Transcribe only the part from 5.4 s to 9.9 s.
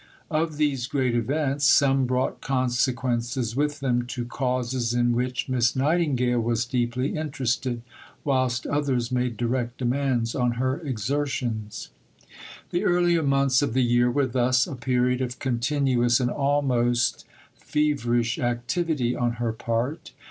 Miss Nightingale was deeply interested, whilst others made direct